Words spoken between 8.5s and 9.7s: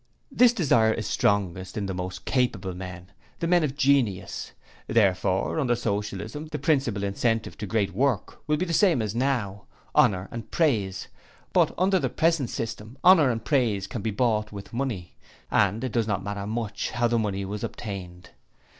be the same as now